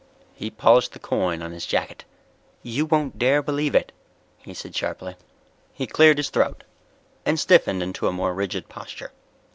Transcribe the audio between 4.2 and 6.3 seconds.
he said sharply. He cleared